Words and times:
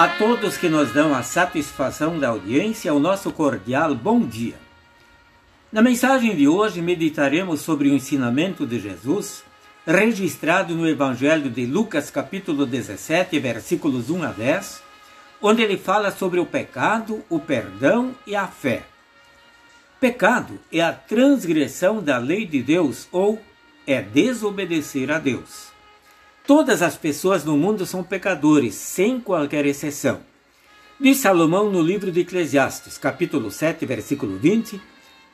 A 0.00 0.08
todos 0.08 0.56
que 0.56 0.66
nos 0.66 0.92
dão 0.92 1.14
a 1.14 1.22
satisfação 1.22 2.18
da 2.18 2.28
audiência, 2.28 2.94
o 2.94 2.98
nosso 2.98 3.30
cordial 3.30 3.94
bom 3.94 4.20
dia. 4.20 4.54
Na 5.70 5.82
mensagem 5.82 6.34
de 6.34 6.48
hoje, 6.48 6.80
meditaremos 6.80 7.60
sobre 7.60 7.90
o 7.90 7.92
ensinamento 7.92 8.66
de 8.66 8.80
Jesus, 8.80 9.44
registrado 9.86 10.74
no 10.74 10.88
Evangelho 10.88 11.50
de 11.50 11.66
Lucas, 11.66 12.10
capítulo 12.10 12.64
17, 12.64 13.38
versículos 13.38 14.08
1 14.08 14.22
a 14.22 14.28
10, 14.28 14.82
onde 15.42 15.60
ele 15.60 15.76
fala 15.76 16.10
sobre 16.10 16.40
o 16.40 16.46
pecado, 16.46 17.22
o 17.28 17.38
perdão 17.38 18.14
e 18.26 18.34
a 18.34 18.46
fé. 18.46 18.84
Pecado 20.00 20.58
é 20.72 20.80
a 20.80 20.94
transgressão 20.94 22.02
da 22.02 22.16
lei 22.16 22.46
de 22.46 22.62
Deus 22.62 23.06
ou 23.12 23.38
é 23.86 24.00
desobedecer 24.00 25.10
a 25.10 25.18
Deus. 25.18 25.69
Todas 26.50 26.82
as 26.82 26.96
pessoas 26.96 27.44
no 27.44 27.56
mundo 27.56 27.86
são 27.86 28.02
pecadores, 28.02 28.74
sem 28.74 29.20
qualquer 29.20 29.64
exceção. 29.66 30.18
Diz 30.98 31.18
Salomão 31.18 31.70
no 31.70 31.80
livro 31.80 32.10
de 32.10 32.22
Eclesiastes, 32.22 32.98
capítulo 32.98 33.52
7, 33.52 33.86
versículo 33.86 34.36
20: 34.36 34.82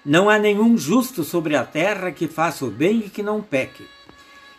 Não 0.05 0.29
há 0.29 0.39
nenhum 0.39 0.77
justo 0.77 1.25
sobre 1.25 1.56
a 1.56 1.65
terra 1.65 2.12
que 2.12 2.29
faça 2.29 2.66
o 2.66 2.70
bem 2.70 3.05
e 3.06 3.09
que 3.09 3.23
não 3.23 3.41
peque. 3.41 3.87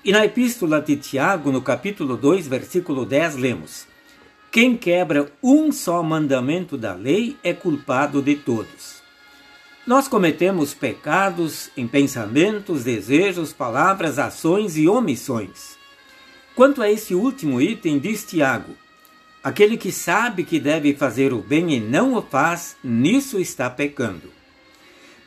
E 0.03 0.11
na 0.11 0.25
epístola 0.25 0.81
de 0.81 0.95
Tiago, 0.95 1.52
no 1.52 1.61
capítulo 1.61 2.17
2, 2.17 2.47
versículo 2.47 3.05
10, 3.05 3.35
lemos: 3.35 3.85
Quem 4.52 4.75
quebra 4.75 5.31
um 5.44 5.71
só 5.71 6.02
mandamento 6.02 6.75
da 6.75 6.95
lei 6.95 7.38
é 7.44 7.53
culpado 7.53 8.19
de 8.19 8.35
todos. 8.35 9.03
Nós 9.85 10.08
cometemos 10.08 10.73
pecados 10.73 11.69
em 11.77 11.88
pensamentos, 11.88 12.83
desejos, 12.83 13.53
palavras, 13.53 14.17
ações 14.17 14.75
e 14.75 14.88
omissões. 14.88 15.77
Quanto 16.58 16.81
a 16.81 16.89
esse 16.89 17.13
último 17.13 17.61
item, 17.61 18.00
diz 18.00 18.23
Tiago: 18.23 18.73
aquele 19.44 19.77
que 19.77 19.91
sabe 19.91 20.44
que 20.44 20.59
deve 20.59 20.95
fazer 20.95 21.31
o 21.31 21.38
bem 21.38 21.75
e 21.75 21.80
não 21.80 22.16
o 22.16 22.22
faz, 22.23 22.75
nisso 22.83 23.39
está 23.39 23.69
pecando. 23.69 24.31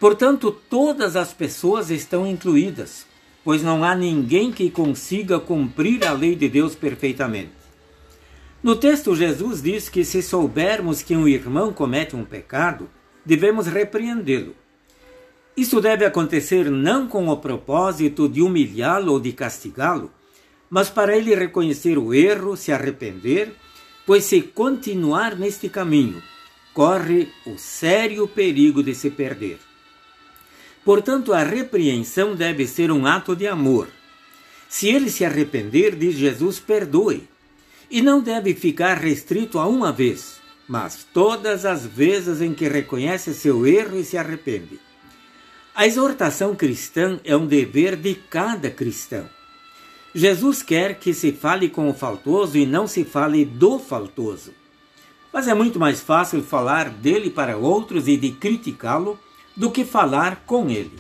Portanto, 0.00 0.50
todas 0.50 1.14
as 1.14 1.32
pessoas 1.32 1.88
estão 1.88 2.26
incluídas, 2.26 3.06
pois 3.44 3.62
não 3.62 3.84
há 3.84 3.94
ninguém 3.94 4.50
que 4.50 4.72
consiga 4.72 5.38
cumprir 5.38 6.04
a 6.04 6.12
lei 6.12 6.34
de 6.34 6.48
Deus 6.48 6.74
perfeitamente. 6.74 7.52
No 8.60 8.74
texto, 8.74 9.14
Jesus 9.14 9.62
diz 9.62 9.88
que 9.88 10.04
se 10.04 10.22
soubermos 10.22 11.00
que 11.00 11.16
um 11.16 11.28
irmão 11.28 11.72
comete 11.72 12.16
um 12.16 12.24
pecado, 12.24 12.90
devemos 13.24 13.68
repreendê-lo. 13.68 14.56
Isso 15.56 15.80
deve 15.80 16.04
acontecer 16.04 16.68
não 16.68 17.06
com 17.06 17.28
o 17.28 17.36
propósito 17.36 18.28
de 18.28 18.42
humilhá-lo 18.42 19.12
ou 19.12 19.20
de 19.20 19.32
castigá-lo, 19.32 20.10
mas 20.70 20.88
para 20.88 21.16
ele 21.16 21.34
reconhecer 21.34 21.98
o 21.98 22.14
erro, 22.14 22.56
se 22.56 22.70
arrepender, 22.70 23.52
pois 24.06 24.24
se 24.24 24.40
continuar 24.40 25.36
neste 25.36 25.68
caminho, 25.68 26.22
corre 26.72 27.28
o 27.44 27.58
sério 27.58 28.28
perigo 28.28 28.82
de 28.82 28.94
se 28.94 29.10
perder. 29.10 29.58
Portanto, 30.84 31.32
a 31.32 31.42
repreensão 31.42 32.34
deve 32.34 32.66
ser 32.66 32.90
um 32.90 33.04
ato 33.04 33.34
de 33.34 33.46
amor. 33.46 33.88
Se 34.68 34.88
ele 34.88 35.10
se 35.10 35.24
arrepender, 35.24 35.96
diz 35.96 36.14
Jesus, 36.14 36.60
perdoe. 36.60 37.28
E 37.90 38.00
não 38.00 38.22
deve 38.22 38.54
ficar 38.54 38.94
restrito 38.94 39.58
a 39.58 39.66
uma 39.66 39.92
vez, 39.92 40.40
mas 40.68 41.04
todas 41.12 41.66
as 41.66 41.84
vezes 41.84 42.40
em 42.40 42.54
que 42.54 42.68
reconhece 42.68 43.34
seu 43.34 43.66
erro 43.66 43.98
e 43.98 44.04
se 44.04 44.16
arrepende. 44.16 44.78
A 45.74 45.86
exortação 45.86 46.54
cristã 46.54 47.18
é 47.24 47.36
um 47.36 47.46
dever 47.46 47.96
de 47.96 48.14
cada 48.14 48.70
cristão. 48.70 49.28
Jesus 50.14 50.60
quer 50.60 50.98
que 50.98 51.14
se 51.14 51.30
fale 51.30 51.68
com 51.68 51.88
o 51.88 51.94
faltoso 51.94 52.58
e 52.58 52.66
não 52.66 52.86
se 52.88 53.04
fale 53.04 53.44
do 53.44 53.78
faltoso. 53.78 54.52
Mas 55.32 55.46
é 55.46 55.54
muito 55.54 55.78
mais 55.78 56.00
fácil 56.00 56.42
falar 56.42 56.90
dele 56.90 57.30
para 57.30 57.56
outros 57.56 58.08
e 58.08 58.16
de 58.16 58.32
criticá-lo 58.32 59.18
do 59.56 59.70
que 59.70 59.84
falar 59.84 60.42
com 60.44 60.68
ele. 60.68 60.98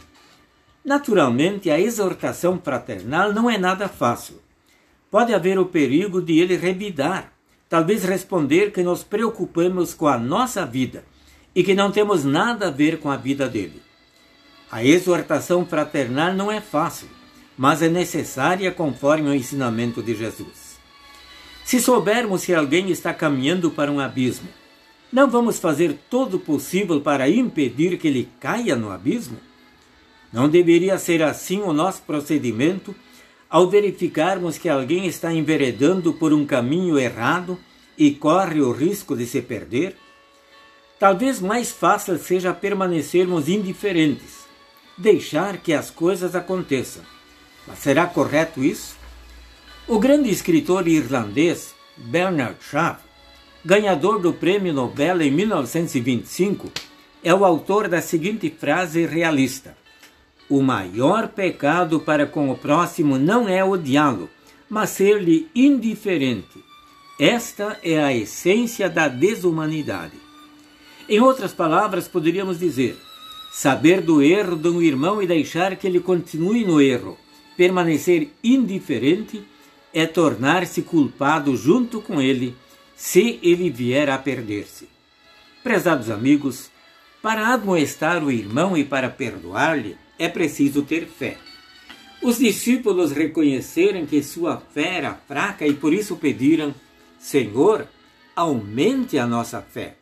Naturalmente, 0.84 1.68
a 1.70 1.80
exortação 1.80 2.60
fraternal 2.62 3.32
não 3.32 3.50
é 3.50 3.58
nada 3.58 3.88
fácil. 3.88 4.40
Pode 5.10 5.34
haver 5.34 5.58
o 5.58 5.66
perigo 5.66 6.22
de 6.22 6.38
ele 6.38 6.56
revidar, 6.56 7.32
talvez 7.68 8.04
responder 8.04 8.70
que 8.70 8.82
nos 8.82 9.02
preocupamos 9.02 9.92
com 9.92 10.06
a 10.06 10.16
nossa 10.16 10.64
vida 10.64 11.04
e 11.52 11.64
que 11.64 11.74
não 11.74 11.90
temos 11.90 12.24
nada 12.24 12.68
a 12.68 12.70
ver 12.70 13.00
com 13.00 13.10
a 13.10 13.16
vida 13.16 13.48
dele. 13.48 13.82
A 14.70 14.84
exortação 14.84 15.66
fraternal 15.66 16.32
não 16.32 16.50
é 16.50 16.60
fácil 16.60 17.08
mas 17.56 17.82
é 17.82 17.88
necessária 17.88 18.70
conforme 18.70 19.28
o 19.28 19.34
ensinamento 19.34 20.02
de 20.02 20.14
Jesus. 20.14 20.78
Se 21.64 21.80
soubermos 21.80 22.44
que 22.44 22.54
alguém 22.54 22.90
está 22.90 23.12
caminhando 23.14 23.70
para 23.70 23.92
um 23.92 24.00
abismo, 24.00 24.48
não 25.12 25.28
vamos 25.28 25.58
fazer 25.58 25.96
todo 26.08 26.34
o 26.34 26.40
possível 26.40 27.00
para 27.00 27.28
impedir 27.28 27.98
que 27.98 28.08
ele 28.08 28.28
caia 28.40 28.74
no 28.76 28.90
abismo? 28.90 29.38
Não 30.32 30.48
deveria 30.48 30.98
ser 30.98 31.22
assim 31.22 31.60
o 31.60 31.72
nosso 31.72 32.02
procedimento 32.02 32.94
ao 33.48 33.68
verificarmos 33.68 34.56
que 34.56 34.68
alguém 34.68 35.06
está 35.06 35.32
enveredando 35.32 36.12
por 36.12 36.32
um 36.32 36.46
caminho 36.46 36.98
errado 36.98 37.58
e 37.98 38.12
corre 38.12 38.60
o 38.60 38.72
risco 38.72 39.16
de 39.16 39.26
se 39.26 39.42
perder? 39.42 39.96
Talvez 40.98 41.40
mais 41.40 41.70
fácil 41.70 42.18
seja 42.18 42.54
permanecermos 42.54 43.48
indiferentes, 43.48 44.46
deixar 44.96 45.58
que 45.58 45.72
as 45.72 45.90
coisas 45.90 46.34
aconteçam 46.34 47.02
mas 47.66 47.78
será 47.78 48.06
correto 48.06 48.62
isso? 48.62 48.96
O 49.86 49.98
grande 49.98 50.30
escritor 50.30 50.86
irlandês 50.86 51.74
Bernard 51.96 52.56
Shaw, 52.60 52.96
ganhador 53.64 54.20
do 54.20 54.32
Prêmio 54.32 54.72
Nobel 54.72 55.20
em 55.20 55.30
1925, 55.30 56.70
é 57.22 57.34
o 57.34 57.44
autor 57.44 57.88
da 57.88 58.00
seguinte 58.00 58.48
frase 58.50 59.04
realista: 59.04 59.76
O 60.48 60.62
maior 60.62 61.28
pecado 61.28 62.00
para 62.00 62.26
com 62.26 62.50
o 62.50 62.56
próximo 62.56 63.18
não 63.18 63.48
é 63.48 63.64
odiá-lo, 63.64 64.30
mas 64.68 64.90
ser-lhe 64.90 65.50
indiferente. 65.54 66.64
Esta 67.18 67.78
é 67.82 68.02
a 68.02 68.14
essência 68.14 68.88
da 68.88 69.08
desumanidade. 69.08 70.14
Em 71.08 71.20
outras 71.20 71.52
palavras, 71.52 72.06
poderíamos 72.06 72.58
dizer: 72.58 72.96
saber 73.52 74.00
do 74.00 74.22
erro 74.22 74.56
de 74.56 74.68
um 74.68 74.80
irmão 74.80 75.20
e 75.20 75.26
deixar 75.26 75.76
que 75.76 75.86
ele 75.86 76.00
continue 76.00 76.64
no 76.64 76.80
erro 76.80 77.18
permanecer 77.56 78.30
indiferente 78.42 79.42
é 79.92 80.06
tornar-se 80.06 80.82
culpado 80.82 81.56
junto 81.56 82.00
com 82.00 82.20
ele 82.20 82.56
se 82.94 83.38
ele 83.42 83.70
vier 83.70 84.08
a 84.08 84.18
perder-se. 84.18 84.88
Prezados 85.62 86.10
amigos, 86.10 86.70
para 87.22 87.52
admoestar 87.52 88.24
o 88.24 88.30
irmão 88.30 88.76
e 88.76 88.84
para 88.84 89.10
perdoar-lhe 89.10 89.96
é 90.18 90.28
preciso 90.28 90.82
ter 90.82 91.06
fé. 91.06 91.36
Os 92.22 92.38
discípulos 92.38 93.12
reconheceram 93.12 94.04
que 94.04 94.22
sua 94.22 94.58
fé 94.58 94.96
era 94.98 95.14
fraca 95.14 95.66
e 95.66 95.72
por 95.72 95.92
isso 95.92 96.16
pediram: 96.16 96.74
Senhor, 97.18 97.86
aumente 98.36 99.18
a 99.18 99.26
nossa 99.26 99.62
fé. 99.62 99.96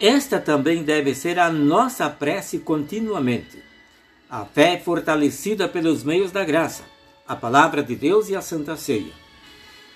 Esta 0.00 0.38
também 0.40 0.82
deve 0.82 1.14
ser 1.14 1.38
a 1.38 1.50
nossa 1.50 2.10
prece 2.10 2.58
continuamente. 2.58 3.62
A 4.28 4.44
fé 4.44 4.74
é 4.74 4.78
fortalecida 4.78 5.68
pelos 5.68 6.02
meios 6.02 6.32
da 6.32 6.44
graça, 6.44 6.82
a 7.28 7.36
palavra 7.36 7.80
de 7.80 7.94
Deus 7.94 8.28
e 8.28 8.34
a 8.34 8.42
Santa 8.42 8.76
Ceia. 8.76 9.12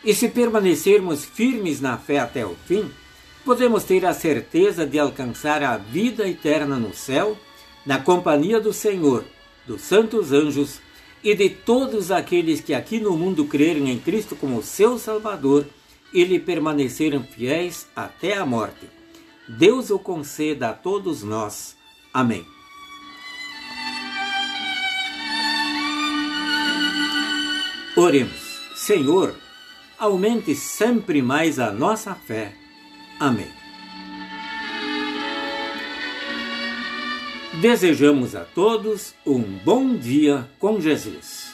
E 0.05 0.15
se 0.15 0.29
permanecermos 0.29 1.25
firmes 1.25 1.81
na 1.81 1.99
fé 1.99 2.21
até 2.21 2.47
o 2.47 2.55
fim, 2.67 2.89
podemos 3.45 3.83
ter 3.83 4.07
a 4.07 4.15
certeza 4.15 4.87
de 4.87 5.01
alcançar 5.01 5.65
a 5.65 5.77
vida 5.77 6.29
eterna 6.29 6.77
no 6.77 6.95
céu, 6.95 7.37
na 7.85 7.99
companhia 7.99 8.61
do 8.61 8.73
Senhor, 8.73 9.25
dos 9.67 9.83
santos 9.83 10.31
anjos 10.31 10.81
e 11.25 11.35
de 11.35 11.51
todos 11.51 12.13
aqueles 12.13 12.61
que 12.61 12.73
aqui 12.73 13.01
no 13.01 13.17
mundo 13.17 13.45
creram 13.47 13.87
em 13.89 13.99
Cristo 13.99 14.37
como 14.37 14.63
seu 14.63 14.97
Salvador 14.97 15.67
e 16.15 16.25
lhe 16.25 16.39
permaneceram 16.39 17.25
fiéis 17.25 17.89
até 17.97 18.37
a 18.37 18.47
morte. 18.47 18.89
Deus 19.49 19.91
o 19.91 19.99
conceda 19.99 20.71
a 20.71 20.73
todos 20.73 21.25
nós. 21.25 21.77
Amém. 22.15 22.47
Oremos, 28.01 28.59
Senhor, 28.75 29.35
aumente 29.99 30.55
sempre 30.55 31.21
mais 31.21 31.59
a 31.59 31.71
nossa 31.71 32.15
fé. 32.15 32.55
Amém. 33.21 33.53
Desejamos 37.61 38.35
a 38.35 38.41
todos 38.41 39.15
um 39.27 39.43
bom 39.43 39.95
dia 39.95 40.49
com 40.59 40.81
Jesus. 40.81 41.50